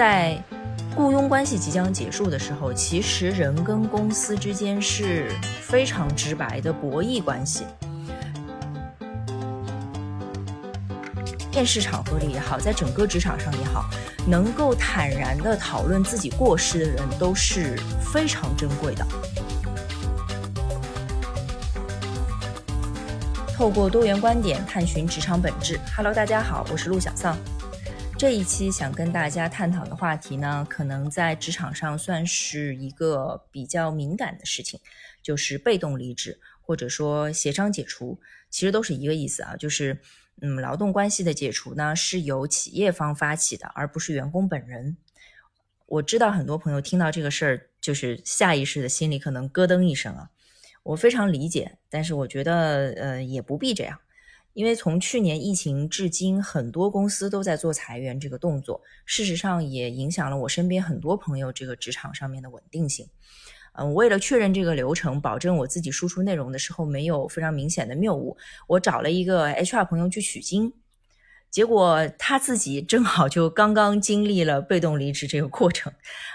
[0.00, 0.42] 在
[0.96, 5.30] 雇佣关系即将结束的时候，其实人跟公司之间是
[5.60, 7.66] 非常直白的博弈关系。
[11.52, 13.90] 面试场合里也好，在整个职场上也好，
[14.26, 19.06] 能够坦然的讨论自己过失的人都是非常珍贵的。
[23.54, 25.78] 透过多元观点探寻职场本质。
[25.94, 27.36] Hello，大家好，我是陆小丧。
[28.20, 34.78] 这一期想跟大家探讨的话题呢，可能在职场上算是一个比较敏感的事情，
[35.22, 38.20] 就是被动离职或者说协商解除，
[38.50, 39.98] 其实都是一个意思啊，就是
[40.42, 44.98] 嗯，劳动关系的解除呢是由企业方发起的，而不是员工本人。
[45.86, 50.28] 我知道很多朋友听到这个事儿，就是下意识的心里可能咯噔一声啊，
[50.82, 53.98] 我非常理解，但是我觉得呃也不必这样。
[54.52, 63.06] 因为从去年疫情至今，很多公司都在做裁员这个动作，事实上也影响了我身边很多朋友这个职场上面的稳定性。
[63.74, 70.72] 嗯，为了确认这个流程，保证我自己输出内容的时候没有非常明显的谬误，我找了一个 HR 朋友去取经，
[71.50, 75.92] 结果他自己正好就刚刚经历了被动离职这个过程，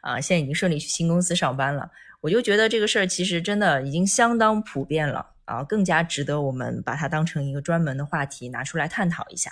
[0.00, 1.90] 啊，现在已经顺利去新公司上班了。
[2.22, 5.34] 我就觉得这个事儿其实真的已经相当普遍了。
[5.48, 9.50] 啊，更加值得我们把它当成一个专门的话题拿出来探讨一下。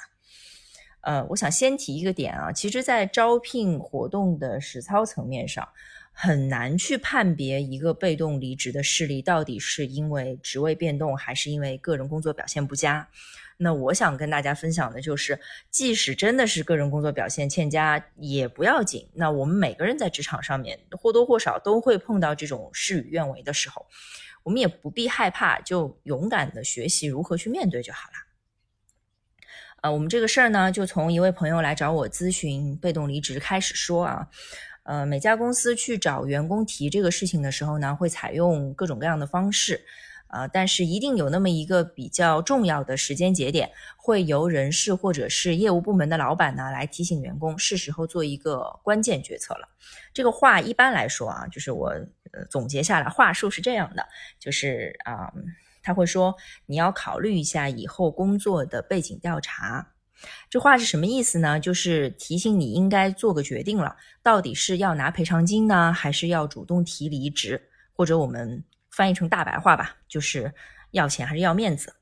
[1.00, 5.68] 呃，我想先提一个点啊，其实，在招聘活动的实操层面上，
[6.12, 13.08] 很难去判别一个被动离职的事例到底是因为职位变动，还是因为个人工作表现不佳。
[13.58, 15.38] 那我想跟大家分享的就是，
[15.70, 19.08] 即使真的是个人工作表现欠佳，也不要紧。
[19.14, 23.86] 那我们每个人在职场上面或多或少都会碰到这种事与愿违的时候。
[24.46, 28.14] 我们也不必害怕，就勇敢的学习如何去面对就好了。
[29.82, 34.28] 呃，我们这个事儿呢，就从一位朋友来找我咨询被动离职开始说啊。
[34.84, 39.84] 呃，每家公司去找员工提这个事情的时候呢，会采用各种各样的方式。
[40.28, 49.68] 呃，但是一定有那么一个比较重要的时间节点，会由人事或者是业务部门的老板呢来提醒员工，是时候做一个关键决策了。
[50.12, 51.94] 这个话一般来说啊，就是我
[52.50, 54.06] 总结下来话术是这样的，
[54.38, 55.32] 就是啊，
[55.82, 56.34] 他会说
[56.66, 59.92] 你要考虑一下以后工作的背景调查。
[60.50, 61.60] 这话是什么意思呢？
[61.60, 68.64] 就是提醒你应该做个决定了，到底是要拿赔偿金呢，还是要主动提离职，或者我们。
[68.96, 70.54] 翻译成大白话吧，就是
[70.90, 71.96] 要钱还是要面子。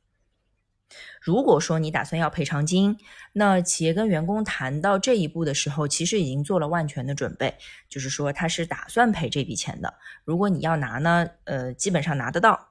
[1.21, 2.97] 如果说你打算要赔偿金，
[3.33, 9.93] 那企业跟员工谈到这一步的时候，其实已经做了万全的准备，就是说他是打算赔这笔钱的。
[10.25, 12.69] 如果你要拿呢，呃，基本上拿得到。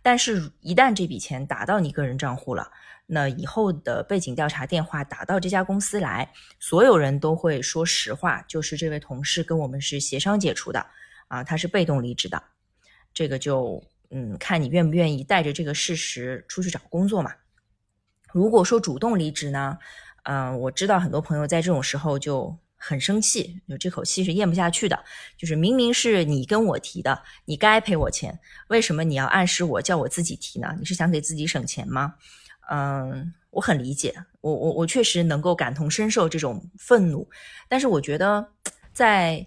[0.00, 2.72] 但是，一旦这笔钱打到你个人账户了，
[3.06, 10.86] 那以后的背景调查电话打到这家公司来，所有人都会说实话，就是这位同事跟我们是协商解除的，
[11.28, 12.42] 啊，他是被动离职的。
[13.14, 17.32] 这个就嗯，看你愿不愿意带着这个事实出去找工作嘛。
[18.32, 19.78] 如果说主动离职呢，
[20.24, 25.02] 嗯，我知道很多朋友在这种时候就很生气，就这口气是咽不下去的。
[25.36, 30.74] 就是明明是你跟我提的，你该赔我钱，为什么你要暗示我叫我自己提呢？
[30.78, 32.14] 你是想给自己省钱吗？
[32.70, 37.28] 嗯，我很理解，我我我确实能够感同身受这种愤怒，
[37.68, 38.46] 但是我觉得
[38.92, 39.46] 在。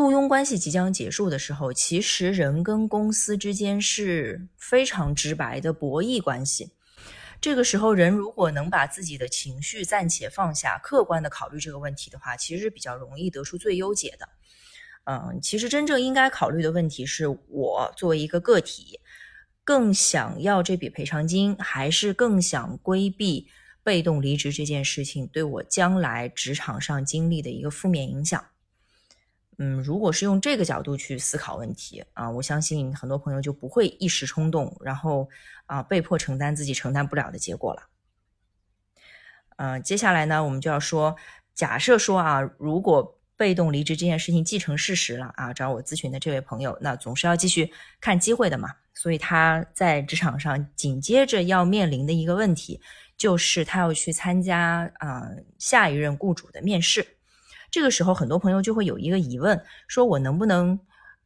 [0.00, 6.72] 雇佣关系即将结束的时候，其实人跟公司之间是非常直白的博弈关系。
[7.38, 14.28] 这个时候，人如果能把自己的情绪暂且放下，客观的考虑这个问题的话，其实是比较容易得出最优解的。
[15.04, 19.00] 嗯，其实真正应该考虑的问题是我作为一个个体，
[19.64, 23.48] 更想要这笔赔偿金，还是更想规避
[23.82, 28.42] 被动离职这件事情对我将来职场上经历的一个负面影响。
[29.62, 35.28] 嗯，如果是用这个角度去思考问题啊，我相信很多朋友就不会一时冲动，然后
[35.66, 37.82] 啊被迫承担自己承担不了的结果了。
[39.56, 41.14] 嗯，接下来呢，我们就要说，
[41.54, 47.70] 假设说啊，如果被动离职这件事情既成事实了啊，找我咨询的这位朋友，那总是要继续
[48.00, 52.80] 看机会的嘛，所以他在职场上紧接着要面临的一个问题，
[53.18, 55.28] 就是他要去参加啊
[55.58, 57.06] 下一任雇主的面试。
[57.70, 60.78] 这个时候，很多朋友就会有一个疑问：说我能不能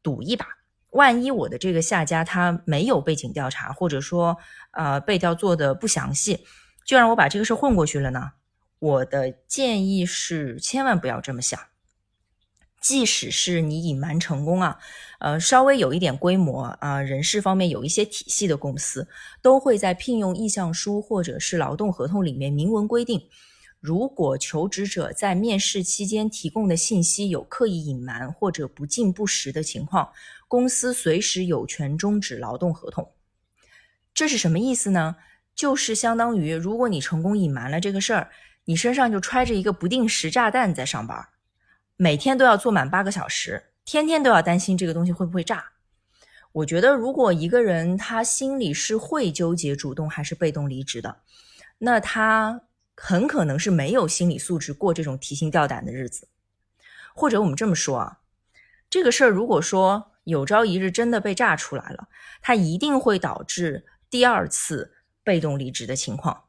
[0.03, 0.47] 赌一把？
[0.91, 4.37] 万一我的这个下家他没有背景调查，或者说
[4.71, 6.47] 呃背调做的不详细，
[6.87, 8.33] 就让我把这个事混过去了呢？
[8.79, 11.59] 我的建议是，千万不要这么想。
[12.81, 14.79] 即使是你隐瞒成功啊，
[15.19, 19.09] 呃，稍微有一点规模啊，人事方面有一些体系的公司，
[19.41, 23.27] 都会在聘用意向书或者是劳动合同里面明文规定。
[23.85, 30.11] 如果求职者在面试期间提供的信息有刻意隐瞒或者不尽不实的情况，
[30.49, 33.13] 公司随时有权终止劳动合同。
[34.15, 35.17] 这是什么意思呢？
[35.55, 38.31] 就是相当于，如果你成功隐瞒了这个事儿，
[38.65, 41.29] 你身上就揣着一个不定时炸弹在上班，
[41.99, 45.63] 每天都要坐满八个小时，天天都要担心这个东西会不会炸。
[46.53, 51.19] 我觉得，如果一个人他心里是会纠结主动还是被动离职的，
[51.77, 52.63] 那他。
[52.97, 56.29] 很可能是没有心理素质过这种提心吊胆的日子，
[57.15, 58.21] 或者我们这么说啊，
[58.89, 62.09] 这个事儿如果说有朝一日真的被炸出来了，
[62.41, 66.45] 它一定会导致第二次被动离职的情况。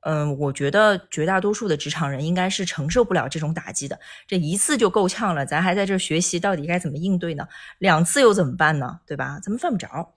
[0.00, 4.00] 嗯，我觉得绝大多数的职场人应该是承受不了这种打击的。
[4.26, 7.46] 这一次就够呛了，咱还在这学习到底该怎么应对呢？
[7.78, 9.00] 两次又怎么办呢？
[9.06, 9.38] 对吧？
[9.42, 10.14] 咱们犯不着。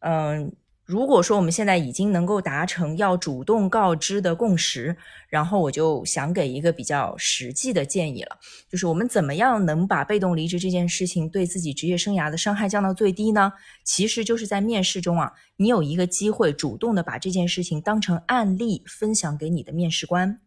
[0.00, 0.54] 嗯。
[0.86, 4.96] 如果说我们现在已经能够达成要主动告知的共识，
[5.28, 8.38] 然后我就想给一个比较实际的建议了，
[8.70, 13.52] 就是我们怎么样能把被动离职这件事情对自己职业生涯的伤害降到最低呢？
[13.82, 20.38] 其实就是在面试中啊，你有一个机会主动的把这件事情当成案例分享给你的面试官。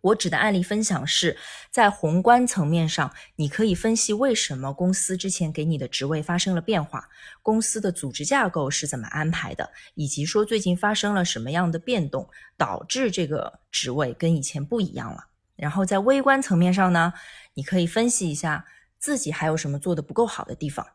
[0.00, 1.36] 我指的案例分享是
[1.70, 7.08] 在宏观层面上，你可以分析为什么公司之前给你的职位发生了变化，
[7.42, 15.26] 公司的组织架构是怎么安排的，以及说最近发生了什么样的变动，导致这个职位跟以前不一样了。
[15.56, 17.12] 然后在微观层面上呢，
[17.54, 18.64] 你可以分析一下
[18.98, 20.86] 自己还有什么做的不够好的地方。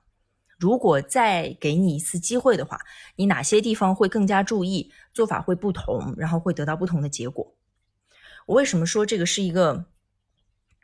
[0.57, 2.79] 如果再给你一次机会的话，
[3.17, 7.53] 你哪些地方会更加注意，做法会不同，然后会得到不同的结果。
[8.45, 9.85] 我为什么说这个是一个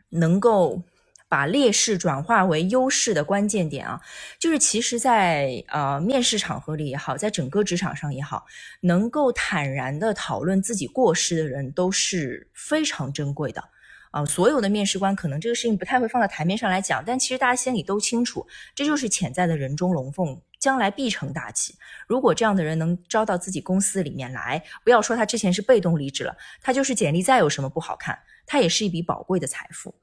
[0.10, 0.82] 能够
[1.28, 4.02] 把劣势转化为优势的关键点啊？
[4.40, 8.46] 就是其实，在呃面试场合里也好，在整个职场上也好，
[8.82, 13.64] 能够坦然的讨论自己过失的人都是非常珍贵的
[14.10, 14.26] 啊。
[14.26, 20.42] 所有的面试官可能这个事情不太会放在台面上来讲，但其实大家心里都清楚，这就是潜在的人中龙凤。
[20.60, 21.74] 将来必成大器。
[22.08, 29.96] 如果这样的人能招到自己公司里面来，不要说他之前是被动离职了，他就是简历再有什么不好看，他也是一笔宝贵的财富。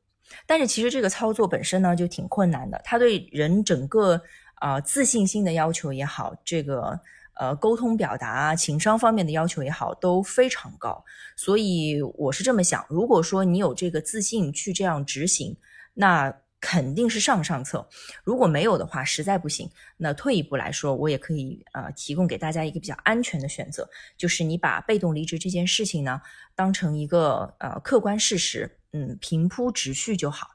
[0.47, 2.81] 但是其实这个操作本身呢，就挺困难的。
[2.83, 4.21] 他对人整个
[4.57, 6.99] 啊自信心的要求也好，这个
[7.35, 11.05] 呃沟通表达、情商方面的要求也好，都非常高。
[11.37, 15.57] 所以我是这么想：如果说你有这个自信去这样执行，
[15.95, 16.35] 那。
[16.61, 17.87] 肯定是上上策，
[18.25, 26.21] 如果没有的话，实在不行，那退一步来说，我也可以呃提供给大家一个比较安全的选择，就是你把被动离职这件事情呢
[26.55, 30.49] 当成一个呃客观事实，嗯，平铺直叙就好。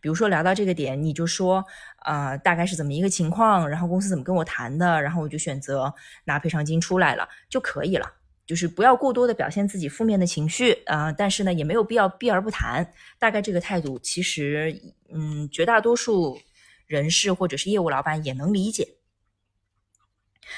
[0.00, 1.64] 比如说聊到这个点，你就说
[1.98, 5.92] 啊大概是怎么一个情况，然后公司怎么跟我谈的，然后我就选择
[6.24, 8.10] 拿赔偿金出来了就可以了。
[8.46, 12.92] 就是不要过多的表现自己负面的情绪啊，但是呢，也没有必要避而不谈。
[13.18, 14.80] 大概这个态度，其实
[15.10, 16.38] 嗯，绝大多数
[16.86, 18.96] 人士或者是业务老板也能理解。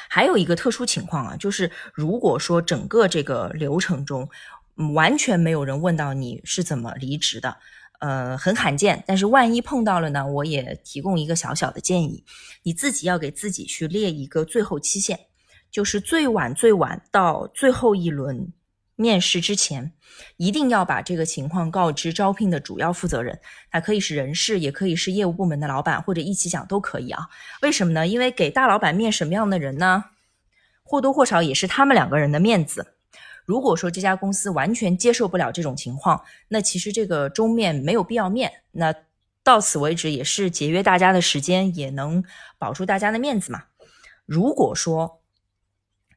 [0.09, 4.29] 还有一个特殊情况啊，就是如果说整个这个流程中
[4.95, 7.57] 完全没有人问到你是怎么离职的，
[8.01, 9.05] 呃，很罕见。
[9.07, 12.25] 但是万一碰到了呢，我也提供一个小小的建议，
[12.65, 15.21] 你自己要给自己去列一个最后期限。
[15.77, 18.51] 就是最晚最晚到最后一轮
[18.95, 19.93] 面试之前，
[20.39, 23.39] 一定要把这个情况告知招聘的主要负责人，
[23.71, 27.29] 他可以是人事，也可以是业务部门的老板，或者一起讲都可以啊。
[27.61, 28.07] 为什么呢？
[28.07, 30.05] 因为给大老板面什么样的人呢？
[30.83, 32.95] 或多或少也是他们两个人的面子。
[33.45, 38.51] 如果说这家公司完全接受不了这种情况，那其实这个终面没有必要面。
[38.73, 38.95] 那
[39.45, 42.25] 到此为止，也是节约大家的时间，也能
[42.57, 43.65] 保住大家的面子嘛。
[44.25, 45.21] 如果说，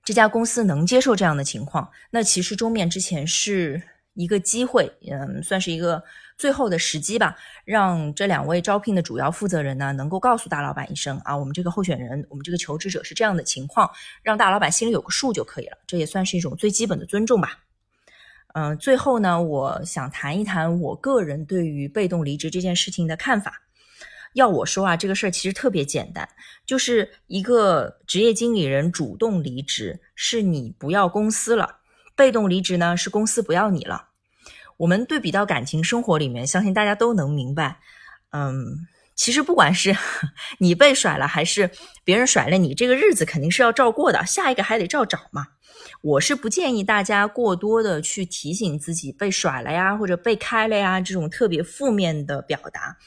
[0.09, 3.79] 这家公司能接受这样的情况，那其实终面之前是
[4.15, 6.03] 一个机会，嗯，算是一个
[6.35, 13.87] 最后的时机吧，让这两位招聘的主要负责人呢，能够告诉大老板一声啊，我们这个候选人，我们这个求职者是这样的情况，
[14.23, 17.59] 让大老板心里有个数就可以了，这也算是一种最基本的尊重吧。
[18.55, 23.61] 嗯，最后呢，我想谈一谈我个人对于被动离职这件事情的看法。
[24.33, 26.27] 要我说啊，这个事儿其实特别简单，
[26.65, 31.79] 就是一个职业经理人主动离职，是你不要公司了；
[32.15, 34.09] 被动离职呢，是公司不要你了。
[34.77, 37.79] 我们对比到感情生活里面，相信大家都能明白。
[38.31, 39.95] 嗯，其实不管是
[40.59, 41.71] 你被甩了，还是
[42.03, 45.47] 别人甩了你，这个日子肯定是要照过的，下一个还得照找嘛。
[46.01, 52.97] 我是不建议大家过多的去提醒自己被甩了呀，或者被开了呀这种特别负面的表达。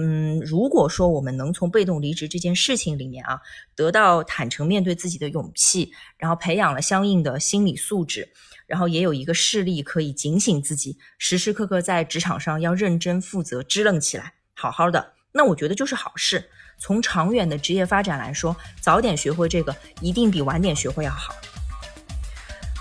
[0.00, 3.40] 嗯，如果说我们能从被动离职这件事情里面啊，
[3.74, 8.28] 得到坦诚面对自己的勇气，然后培养了相应的心理素质，
[8.68, 16.48] 然后也有一个事例可以警醒自己，时时刻刻在职场上要认真负责、支棱起来，好好的，那我觉得就是好事。
[16.78, 21.34] 从长远的职业发展来说，早点学会这个，一定比晚点学会要好。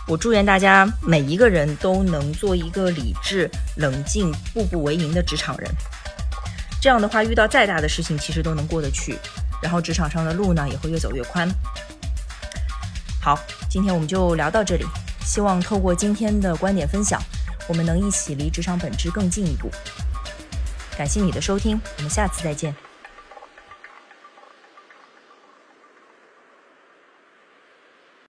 [0.07, 5.69] 我祝愿大家每一个人都能做一个理智、冷静、步步为营的职场人。
[6.87, 9.19] 这样的话，遇到再大的事情，其实都能过得去。
[9.61, 11.45] 然后职场上的路呢，也会越走越宽。
[13.21, 13.37] 好，
[13.69, 14.85] 今天我们就聊到这里。
[15.25, 17.21] 希望透过今天的观点分享，
[17.67, 19.69] 我们能一起离职场本质更进一步。
[20.97, 22.73] 感谢你的收听，我们下次再见。